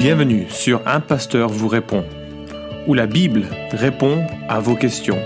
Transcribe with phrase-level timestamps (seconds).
[0.00, 2.06] Bienvenue sur Un Pasteur vous répond,
[2.88, 5.18] où la Bible répond à vos questions.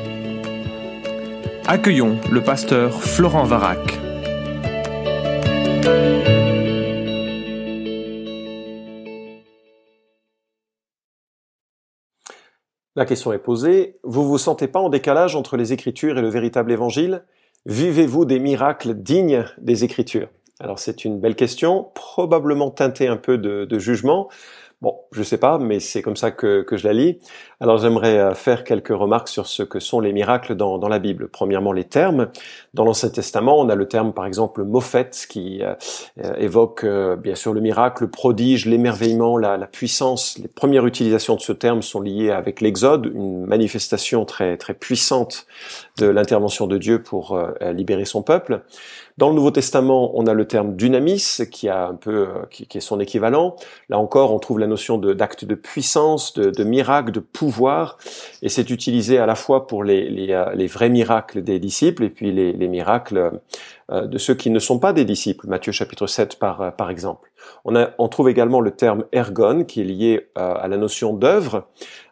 [1.64, 3.78] Accueillons le pasteur Florent Varac.
[12.96, 16.30] La question est posée, vous vous sentez pas en décalage entre les Écritures et le
[16.30, 17.22] véritable Évangile?
[17.66, 20.30] Vivez-vous des miracles dignes des Écritures?
[20.60, 24.28] Alors c'est une belle question, probablement teintée un peu de jugement.
[24.84, 27.18] Bon, je sais pas, mais c'est comme ça que, que, je la lis.
[27.58, 30.98] Alors j'aimerais euh, faire quelques remarques sur ce que sont les miracles dans, dans la
[30.98, 31.28] Bible.
[31.28, 32.28] Premièrement, les termes.
[32.74, 35.72] Dans l'Ancien Testament, on a le terme par exemple mophet qui euh,
[36.22, 36.84] euh évoque
[37.16, 40.36] bien sûr le miracle, le prodige, l'émerveillement, la, la, puissance.
[40.36, 45.46] Les premières utilisations de ce terme sont liées avec l'Exode, une manifestation très très puissante
[45.96, 47.40] de l'intervention de Dieu pour
[47.72, 48.60] libérer son peuple.
[49.16, 52.78] Dans le Nouveau Testament, on a le terme dunamis qui a un peu, qui, qui
[52.78, 53.54] est son équivalent.
[53.88, 57.98] Là encore, on trouve la notion d'acte de, puissance, de, miracle, de pouvoir,
[58.42, 62.10] et c'est utilisé à la fois pour les, les, euh, vrais miracles des disciples et
[62.10, 63.40] puis les, les miracles
[63.92, 65.46] euh, de ceux qui ne sont pas des disciples.
[65.46, 67.30] Matthieu chapitre 7 par, euh, par exemple.
[67.64, 71.66] On, a, on trouve également le terme ergon qui est lié à la notion d'œuvre.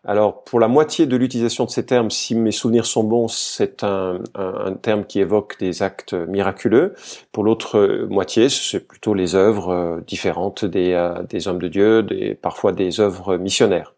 [0.05, 3.85] Alors pour la moitié de l'utilisation de ces termes, si mes souvenirs sont bons, c'est
[3.85, 6.95] un, un, un, terme qui évoque des actes miraculeux.
[7.33, 12.73] Pour l'autre moitié, c'est plutôt les œuvres différentes des, des hommes de Dieu, des, parfois
[12.73, 13.95] des œuvres missionnaires.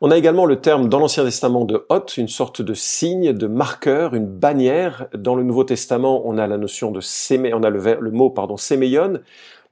[0.00, 3.46] On a également le terme dans l'Ancien Testament de hôte, une sorte de signe, de
[3.46, 5.06] marqueur, une bannière.
[5.14, 8.56] Dans le Nouveau Testament, on a la notion de sémé, on a le, mot pardon
[8.56, 9.20] séméon.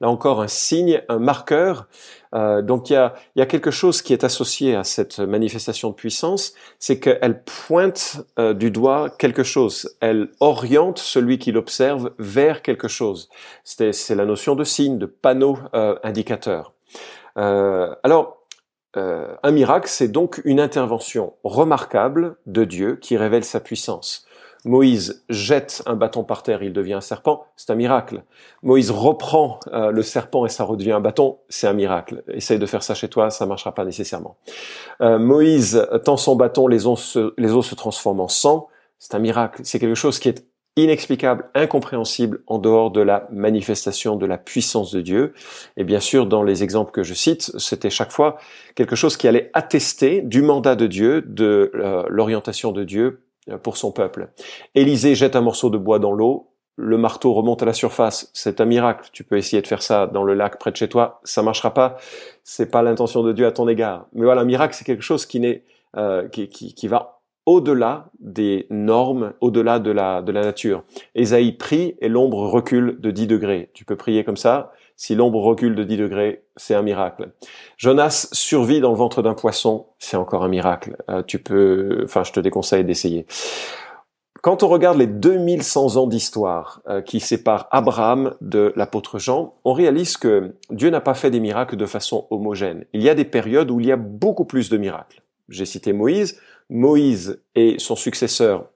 [0.01, 1.87] Là encore, un signe, un marqueur.
[2.33, 5.89] Euh, donc il y a, y a, quelque chose qui est associé à cette manifestation
[5.89, 9.95] de puissance, c'est qu'elle pointe euh, du doigt quelque chose.
[9.99, 13.29] Elle oriente celui qui l'observe vers quelque chose.
[13.63, 16.73] C'est la notion de signe, de panneau euh, indicateur.
[17.37, 18.42] Euh, alors
[18.95, 24.25] euh, un miracle, c'est donc une intervention remarquable de Dieu qui révèle sa puissance.
[24.65, 28.23] Moïse jette un bâton par terre, il devient un serpent, c'est un miracle.
[28.61, 32.23] Moïse reprend euh, le serpent et ça redevient un bâton, c'est un miracle.
[32.29, 34.37] Essaye de faire ça chez toi, ça marchera pas nécessairement.
[35.01, 38.67] Euh, Moïse tend son bâton, les os, se, les os se transforment en sang,
[38.99, 39.61] c'est un miracle.
[39.65, 40.45] C'est quelque chose qui est
[40.75, 45.33] inexplicable, incompréhensible en dehors de la manifestation de la puissance de Dieu.
[45.77, 48.37] Et bien sûr, dans les exemples que je cite, c'était chaque fois
[48.75, 53.57] quelque chose qui allait attester du mandat de Dieu, de euh, l'orientation de Dieu euh,
[53.57, 54.29] pour son peuple.
[54.73, 58.59] Élisée jette un morceau de bois dans l'eau, le marteau remonte à la surface, c'est
[58.59, 59.07] un miracle.
[59.13, 61.71] Tu peux essayer de faire ça dans le lac près de chez toi, ça marchera
[61.71, 61.97] pas.
[62.43, 64.07] C'est pas l'intention de Dieu à ton égard.
[64.13, 65.63] Mais voilà, un miracle, c'est quelque chose qui n'est
[65.95, 67.12] euh, qui, qui, qui va
[67.45, 70.83] au-delà des normes, au-delà de la, de la nature.
[71.15, 73.69] Ésaïe prie et l'ombre recule de 10 degrés.
[73.73, 74.71] Tu peux prier comme ça.
[74.95, 77.31] Si l'ombre recule de 10 degrés, c'est un miracle.
[77.77, 80.97] Jonas survit dans le ventre d'un poisson, c'est encore un miracle.
[81.09, 83.25] Euh, tu peux, enfin, je te déconseille d'essayer.
[84.43, 89.71] Quand on regarde les 2100 ans d'histoire euh, qui séparent Abraham de l'apôtre Jean, on
[89.71, 92.85] réalise que Dieu n'a pas fait des miracles de façon homogène.
[92.93, 95.21] Il y a des périodes où il y a beaucoup plus de miracles.
[95.47, 98.69] J'ai cité Moïse, Moïse et son successeur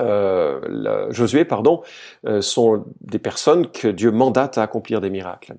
[0.00, 1.82] euh, Josué, pardon,
[2.26, 5.54] euh, sont des personnes que Dieu mandate à accomplir des miracles.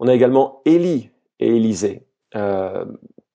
[0.00, 1.10] On a également Élie
[1.40, 2.02] et Élisée,
[2.36, 2.84] euh,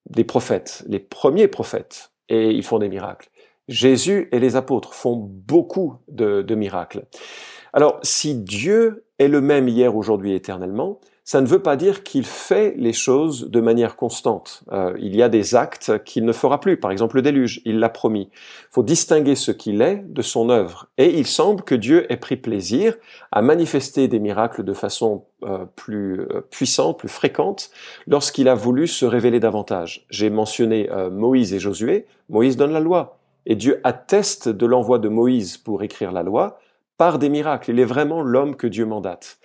[0.09, 3.29] des prophètes, les premiers prophètes, et ils font des miracles.
[3.67, 7.05] Jésus et les apôtres font beaucoup de, de miracles.
[7.72, 12.25] Alors, si Dieu est le même hier, aujourd'hui, éternellement, ça ne veut pas dire qu'il
[12.25, 14.63] fait les choses de manière constante.
[14.73, 16.78] Euh, il y a des actes qu'il ne fera plus.
[16.78, 18.29] Par exemple, le déluge, il l'a promis.
[18.34, 20.88] Il faut distinguer ce qu'il est de son œuvre.
[20.97, 22.95] Et il semble que Dieu ait pris plaisir
[23.31, 27.69] à manifester des miracles de façon euh, plus euh, puissante, plus fréquente,
[28.05, 30.05] lorsqu'il a voulu se révéler davantage.
[30.09, 32.05] J'ai mentionné Moïse et Josué.
[32.29, 33.17] Moïse donne la loi.
[33.45, 36.59] Et Dieu atteste de l'envoi de Moïse pour écrire la loi
[36.97, 37.72] par des miracles.
[37.72, 39.38] Il est vraiment l'homme que Dieu mandate.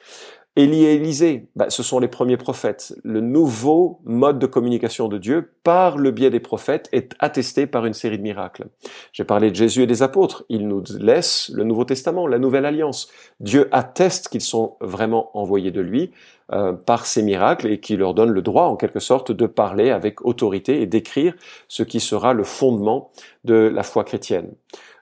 [0.59, 2.93] Élie et Élisée, bah, ce sont les premiers prophètes.
[3.05, 7.87] Le nouveau mode de communication de Dieu par le biais des prophètes est attesté par
[7.87, 8.67] une série de miracles.
[9.13, 10.45] J'ai parlé de Jésus et des apôtres.
[10.49, 13.09] Ils nous laissent le Nouveau Testament, la Nouvelle Alliance.
[13.39, 16.11] Dieu atteste qu'ils sont vraiment envoyés de lui
[16.51, 19.91] euh, par ces miracles et qui leur donne le droit, en quelque sorte, de parler
[19.91, 21.35] avec autorité et d'écrire
[21.69, 23.13] ce qui sera le fondement
[23.45, 24.51] de la foi chrétienne.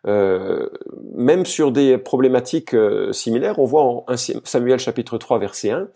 [0.06, 0.68] Euh,
[1.14, 5.88] même sur des problématiques euh, similaires, on voit en 1 Samuel chapitre 3 verset 1,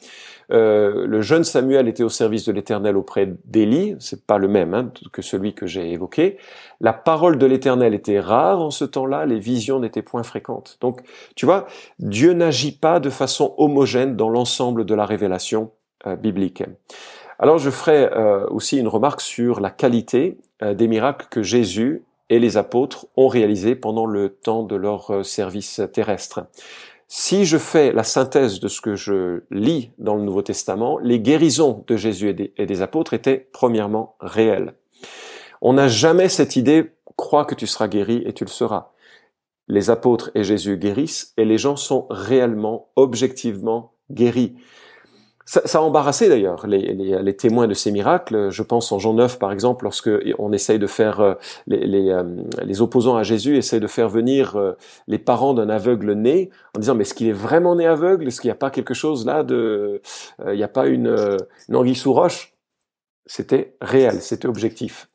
[0.52, 4.74] euh, le jeune Samuel était au service de l'Éternel auprès d'Élie, c'est pas le même
[4.74, 6.38] hein, que celui que j'ai évoqué.
[6.80, 10.78] La parole de l'Éternel était rare en ce temps-là, les visions n'étaient point fréquentes.
[10.80, 11.00] Donc,
[11.36, 11.66] tu vois,
[12.00, 15.70] Dieu n'agit pas de façon homogène dans l'ensemble de la révélation
[16.18, 16.62] biblique.
[17.40, 22.02] Alors je ferai euh, aussi une remarque sur la qualité euh, des miracles que Jésus
[22.30, 26.46] et les apôtres ont réalisés pendant le temps de leur euh, service terrestre.
[27.08, 31.18] Si je fais la synthèse de ce que je lis dans le Nouveau Testament, les
[31.18, 34.74] guérisons de Jésus et des, et des apôtres étaient premièrement réelles.
[35.60, 38.92] On n'a jamais cette idée, crois que tu seras guéri et tu le seras.
[39.66, 44.54] Les apôtres et Jésus guérissent et les gens sont réellement, objectivement guéris.
[45.50, 48.50] Ça, ça, a embarrassé d'ailleurs les, les, les, témoins de ces miracles.
[48.50, 50.08] Je pense en Jean 9 par exemple, lorsque
[50.38, 51.34] on essaye de faire euh,
[51.66, 52.22] les, les, euh,
[52.62, 54.74] les opposants à Jésus essayent de faire venir euh,
[55.08, 58.28] les parents d'un aveugle né en disant mais est-ce qu'il est vraiment né aveugle?
[58.28, 60.00] Est-ce qu'il n'y a pas quelque chose là de,
[60.46, 61.36] il n'y a pas une,
[61.68, 62.54] une anguille sous roche?
[63.26, 65.08] C'était réel, c'était objectif.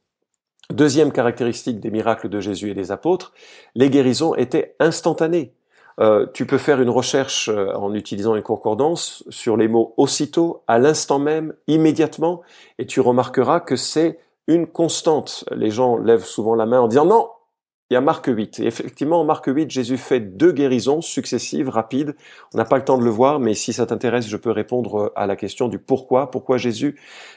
[0.70, 3.32] Deuxième caractéristique des miracles de Jésus et des apôtres,
[3.74, 5.55] les guérisons étaient instantanées.
[6.02, 10.64] Euh, tu peux faire une recherche euh, en utilisant une concordance sur les mots aussitôt,
[10.68, 12.42] à l'instant même, immédiatement,
[12.80, 15.46] et tu remarqueras que c'est une constante.
[15.52, 17.30] Les gens lèvent souvent la main en disant non,
[17.92, 18.62] il y a Marc 8.
[18.62, 22.16] Et effectivement, en Marc 8, Jésus fait deux guérisons successives, rapides.
[22.54, 25.12] On n'a pas le temps de le voir, mais si ça t'intéresse, je peux répondre
[25.16, 26.32] à la question du pourquoi.
[26.32, 26.96] Pourquoi Jésus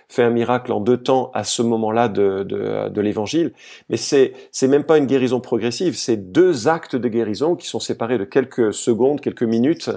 [0.08, 3.52] fait un miracle en deux temps à ce moment-là de, de, de l'évangile?
[3.90, 7.80] Mais c'est, c'est même pas une guérison progressive, c'est deux actes de guérison qui sont
[7.80, 9.90] séparés de quelques secondes, quelques minutes.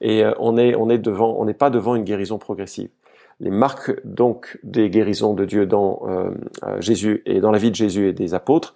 [0.00, 2.88] Et euh, on est, on est devant, on n'est pas devant une guérison progressive
[3.40, 6.30] les marques donc des guérisons de Dieu dans euh,
[6.62, 8.74] euh Jésus et dans la vie de Jésus et des apôtres,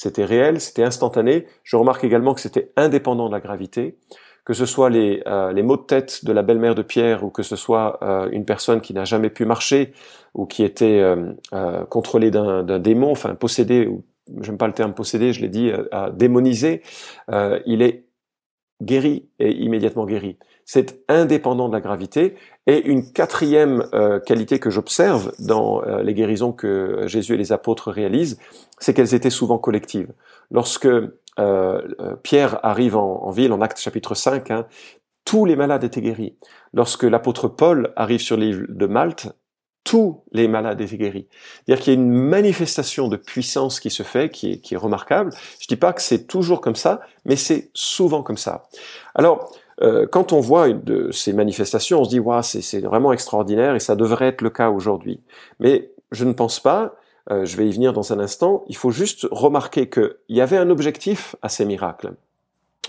[0.00, 1.44] c'était réel, c'était instantané.
[1.62, 3.98] Je remarque également que c'était indépendant de la gravité,
[4.46, 7.28] que ce soit les, euh, les maux de tête de la belle-mère de Pierre ou
[7.28, 9.92] que ce soit euh, une personne qui n'a jamais pu marcher
[10.32, 14.02] ou qui était euh, euh contrôlée d'un démon, enfin possédé, ou
[14.40, 16.80] j'aime pas le terme possédé, je l'ai dit, euh, démonisé,
[17.66, 18.06] il est
[18.82, 20.38] guéri et immédiatement guéri.
[20.72, 22.36] C'est indépendant de la gravité.
[22.68, 27.50] Et une quatrième euh, qualité que j'observe dans euh, les guérisons que Jésus et les
[27.50, 28.38] apôtres réalisent,
[28.78, 30.12] c'est qu'elles étaient souvent collectives.
[30.52, 31.82] Lorsque euh,
[32.22, 34.66] Pierre arrive en, ville, en Acte chapitre 5, hein,
[35.24, 36.36] tous les malades étaient guéris.
[36.72, 39.26] Lorsque l'apôtre Paul arrive sur l'île de Malte,
[39.82, 41.26] tous les malades étaient guéris.
[41.66, 44.76] C'est-à-dire qu'il y a une manifestation de puissance qui se fait, qui est, qui est
[44.76, 45.32] remarquable.
[45.60, 48.68] Je dis pas que c'est toujours comme ça, mais c'est souvent comme ça.
[49.16, 49.50] Alors,
[49.82, 53.80] euh, quand on voit de ces manifestations, on se dit, waouh, c'est vraiment extraordinaire et
[53.80, 55.20] ça devrait être le cas aujourd'hui.
[55.58, 56.96] Mais je ne pense pas,
[57.30, 60.58] euh, je vais y venir dans un instant, il faut juste remarquer qu'il y avait
[60.58, 62.12] un objectif à ces miracles.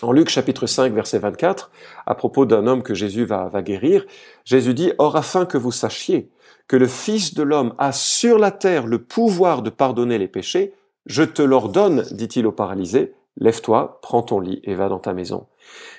[0.01, 1.71] En Luc chapitre 5 verset 24,
[2.07, 4.05] à propos d'un homme que Jésus va, va guérir,
[4.45, 6.29] Jésus dit, Or afin que vous sachiez
[6.67, 10.73] que le Fils de l'homme a sur la terre le pouvoir de pardonner les péchés,
[11.05, 15.47] je te l'ordonne, dit-il au paralysé, lève-toi, prends ton lit et va dans ta maison.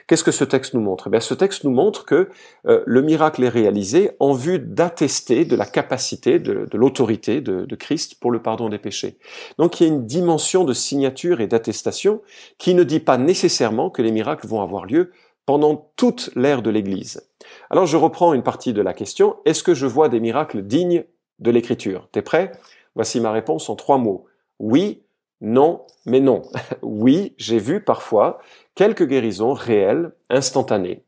[0.07, 1.09] Qu'est-ce que ce texte nous montre?
[1.13, 2.29] Eh Ce texte nous montre que
[2.67, 7.77] euh, le miracle est réalisé en vue d'attester de la capacité, de, l'autorité de, de,
[7.77, 9.19] Christ pour le pardon des péchés.
[9.59, 12.21] Donc il y a une dimension de signature et d'attestation
[12.59, 15.13] qui ne dit pas nécessairement que les miracles vont avoir lieu
[15.47, 17.29] pendant toute l'ère de l'Église.
[17.71, 19.37] Alors je reprends une partie de la question.
[19.45, 21.05] Est-ce que je vois des miracles dignes
[21.39, 22.09] de l'Écriture?
[22.13, 22.53] T'es prêt?
[22.95, 24.27] Voici ma réponse en trois mots.
[24.59, 25.03] Oui,
[25.43, 26.43] non, mais non.
[26.83, 28.39] oui, j'ai vu parfois
[28.75, 31.03] quelques guérisons réelles, instantanées.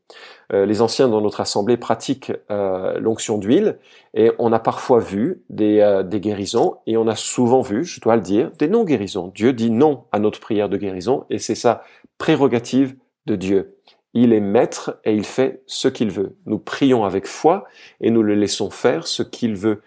[0.53, 3.79] Euh, les anciens dans notre assemblée pratiquent euh, l'onction d'huile
[4.13, 7.99] et on a parfois vu des, euh, des, guérisons et on a souvent vu, je
[7.99, 9.31] dois le dire, des non-guérisons.
[9.33, 11.83] Dieu dit non à notre prière de guérison et c'est sa
[12.19, 12.95] prérogative
[13.25, 13.77] de Dieu.
[14.13, 16.35] Il est maître et il fait ce qu'il veut.
[16.45, 17.65] Nous prions avec foi
[17.99, 19.81] et nous le laissons faire ce qu'il veut.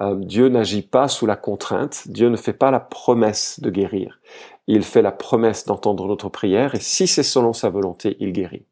[0.00, 4.20] Euh, Dieu n'agit pas sous la contrainte, Dieu ne fait pas la promesse de guérir.
[4.66, 8.64] Il fait la promesse d'entendre notre prière et si c'est selon sa volonté, il guérit.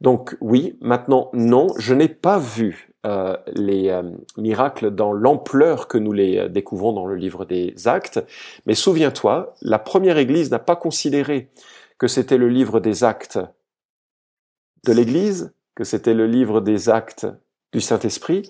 [0.00, 4.02] Donc oui, maintenant non, je n'ai pas vu euh, les euh,
[4.36, 8.24] miracles dans l'ampleur que nous les découvrons dans le livre des actes,
[8.66, 11.50] mais souviens-toi, la première Église n'a pas considéré
[11.98, 13.38] que c'était le livre des actes
[14.84, 17.26] de l'Église, que c'était le livre des actes
[17.72, 18.48] du Saint-Esprit,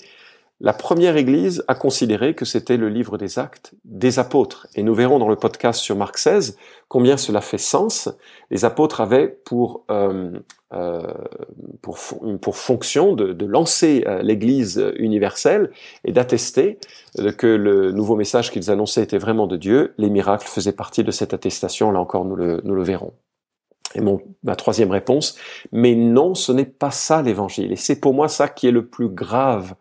[0.61, 4.69] la première Église a considéré que c'était le livre des actes des apôtres.
[4.77, 6.57] Et nous verrons dans le podcast sur Marc 16
[6.89, 8.09] combien cela fait sens.
[8.51, 10.31] Les apôtres avaient pour, euh,
[10.73, 11.13] euh,
[11.83, 11.99] pour,
[12.41, 15.71] pour, fonction de, de lancer euh, l'Église universelle
[16.05, 16.79] et d'attester
[17.37, 19.93] que le nouveau message qu'ils annonçaient était vraiment de Dieu.
[19.99, 21.91] Les miracles faisaient partie de cette attestation.
[21.91, 23.13] Là encore, nous le, nous le verrons.
[23.97, 25.37] Et mon, ma troisième réponse,
[25.73, 27.73] mais non, ce n'est pas ça l'évangile.
[27.73, 29.75] Et c'est pour moi ça qui est le plus grave.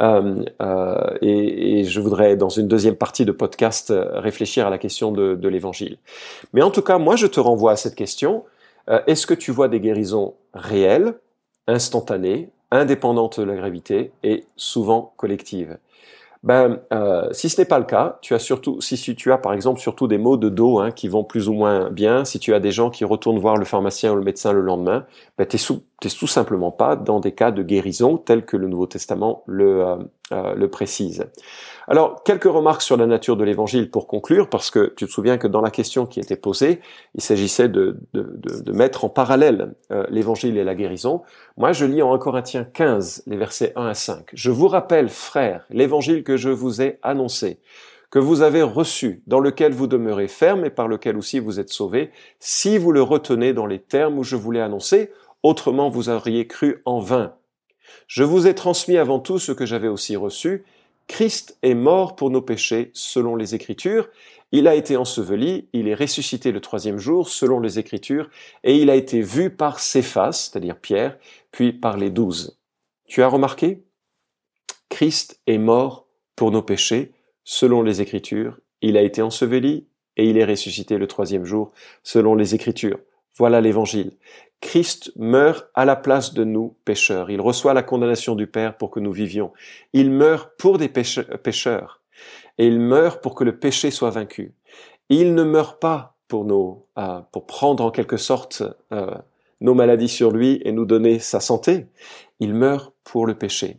[0.00, 4.78] Euh, euh, et, je voudrais, dans une deuxième partie de podcast, euh, réfléchir à la
[4.78, 5.98] question de, l'évangile.
[6.52, 8.44] Mais en tout cas, moi, je te renvoie à cette question.
[9.06, 11.14] Est-ce que tu vois des guérisons réelles,
[11.66, 15.76] instantanées, indépendantes de la gravité et souvent collectives?
[16.42, 16.80] Ben,
[17.32, 20.06] si ce n'est pas le cas, tu as surtout, si, tu as par exemple surtout
[20.06, 22.70] des maux de dos hein, qui vont plus ou moins bien, si tu as des
[22.70, 25.04] gens qui retournent voir le pharmacien ou le médecin le lendemain,
[25.36, 25.58] ben, tu
[26.04, 29.84] n'es tout simplement pas dans des cas de guérison tels que le Nouveau Testament le,
[29.84, 29.96] euh,
[30.32, 31.26] euh, le précise.
[31.88, 35.38] Alors, quelques remarques sur la nature de l'évangile pour conclure, parce que tu te souviens
[35.38, 36.80] que dans la question qui était posée,
[37.14, 39.74] il s'agissait de, de, de, mettre en parallèle
[40.10, 41.22] l'évangile et la guérison.
[41.56, 44.26] Moi, je lis en 1 Corinthiens 15, les versets 1 à 5.
[44.34, 47.58] Je vous rappelle, frères, l'évangile que je vous ai annoncé,
[48.10, 51.70] que vous avez reçu, dans lequel vous demeurez ferme et par lequel aussi vous êtes
[51.70, 55.10] sauvés, si vous le retenez dans les termes où je vous l'ai annoncé,
[55.42, 57.34] autrement vous auriez cru en vain.
[58.06, 60.64] Je vous ai transmis avant tout ce que j'avais aussi reçu.
[61.06, 64.08] Christ est mort pour nos péchés selon les Écritures,
[64.50, 68.30] il a été enseveli, il est ressuscité le troisième jour selon les Écritures,
[68.64, 71.18] et il a été vu par Céphas, c'est-à-dire Pierre,
[71.50, 72.58] puis par les douze.
[73.06, 73.84] Tu as remarqué?
[74.88, 77.12] Christ est mort pour nos péchés,
[77.44, 82.34] selon les Écritures, il a été enseveli et il est ressuscité le troisième jour, selon
[82.34, 82.98] les Écritures.
[83.38, 84.12] Voilà l'Évangile.
[84.60, 87.30] Christ meurt à la place de nous, pécheurs.
[87.30, 89.52] Il reçoit la condamnation du Père pour que nous vivions.
[89.92, 92.02] Il meurt pour des pécheurs.
[92.58, 94.54] Et il meurt pour que le péché soit vaincu.
[95.08, 99.14] Il ne meurt pas pour nous, euh, pour prendre en quelque sorte euh,
[99.60, 101.86] nos maladies sur lui et nous donner sa santé.
[102.40, 103.78] Il meurt pour le péché.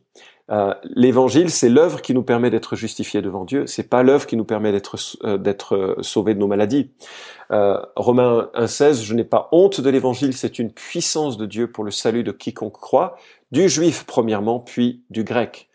[0.51, 3.67] Euh, l'évangile, c'est l'œuvre qui nous permet d'être justifiés devant Dieu.
[3.67, 6.89] C'est pas l'œuvre qui nous permet d'être euh, d'être euh, sauvés de nos maladies.
[7.51, 11.83] Euh, Romains 1,16, je n'ai pas honte de l'évangile, c'est une puissance de Dieu pour
[11.83, 13.17] le salut de quiconque croit,
[13.51, 15.69] du juif premièrement, puis du grec.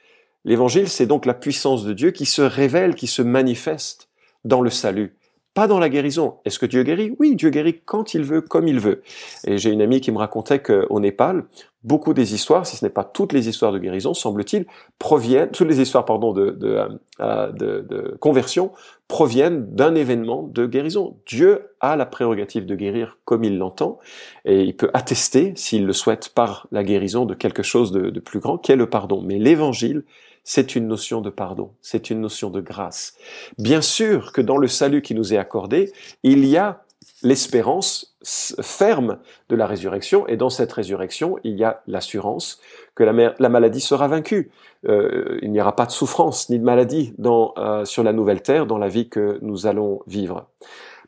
[0.45, 4.09] L'évangile, c'est donc la puissance de Dieu qui se révèle, qui se manifeste
[4.45, 5.17] dans le salut
[5.55, 6.39] pas dans la guérison.
[6.45, 7.15] Est-ce que Dieu guérit?
[7.21, 9.03] Oui, Dieu guérit quand il veut, comme il veut.
[9.47, 11.45] Et j'ai une amie qui me racontait qu'au Népal,
[11.85, 14.67] beaucoup des histoires, si ce n'est pas toutes les histoires de guérison, semble-t-il,
[14.99, 16.89] proviennent, toutes les histoires, pardon, de, de,
[17.21, 18.73] euh, de, de conversion
[19.07, 21.19] proviennent d'un événement de guérison.
[21.27, 23.99] Dieu a la prérogative de guérir comme il l'entend,
[24.47, 28.21] et il peut attester, s'il le souhaite, par la guérison de quelque chose de, de
[28.21, 29.21] plus grand, qu'est le pardon.
[29.23, 30.05] Mais l'évangile,
[30.43, 33.15] c'est une notion de pardon, c'est une notion de grâce.
[33.59, 36.84] Bien sûr que dans le salut qui nous est accordé, il y a
[37.25, 42.61] l'espérance ferme de la résurrection, et dans cette résurrection, il y a l'assurance
[42.95, 44.53] que la, maladie sera vaincue.
[44.87, 48.43] Euh, il n'y aura pas de souffrance ni de maladie dans, euh, sur la nouvelle
[48.43, 50.47] terre, dans la vie que nous allons vivre.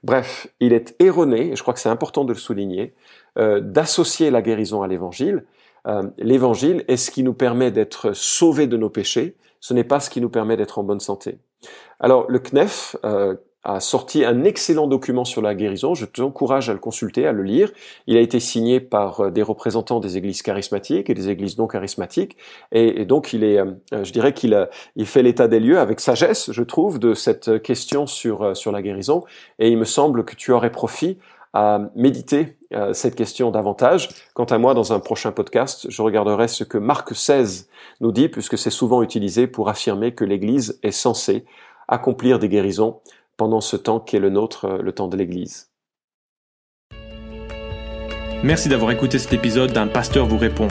[0.02, 2.94] Bref, il est erroné, et je crois que c'est important de le souligner,
[3.38, 5.44] euh, d'associer la guérison à l'évangile,
[5.87, 10.00] euh, l'évangile est ce qui nous permet d'être sauvés de nos péchés, ce n'est pas
[10.00, 11.38] ce qui nous permet d'être en bonne santé.
[12.00, 12.96] Alors le CNEF
[13.68, 17.42] a sorti un excellent document sur la guérison, je t'encourage à le consulter, à le
[17.42, 17.73] lire.
[18.06, 21.66] Il a été signé par euh, des représentants des églises charismatiques et des églises non
[21.66, 22.37] charismatiques,
[22.73, 23.61] et, donc il est,
[23.92, 28.06] je dirais qu'il il fait l'état des lieux avec sagesse, je trouve, de cette question
[28.06, 29.25] sur, sur la guérison,
[29.58, 31.18] et il me semble que tu aurais profit
[31.56, 34.11] à méditer euh, cette question davantage.
[34.35, 37.64] Quant à moi, dans un prochain podcast, je regarderai ce que Marc XVI
[38.02, 41.46] nous dit, puisque c'est souvent utilisé pour affirmer que l'Église est censée
[41.88, 43.00] accomplir des guérisons
[43.37, 45.71] pendant ce temps qui est le nôtre, euh, le temps de l'Église.
[48.43, 50.69] Merci d'avoir écouté cet épisode d'un pasteur vous répond.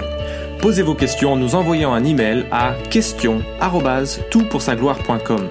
[0.61, 5.49] Posez vos questions en nous envoyant un email à question@toutpoursagloire.com.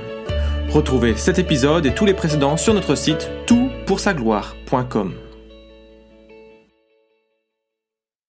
[0.71, 5.24] Retrouvez cet épisode et tous les précédents sur notre site toutpoursagloire.com.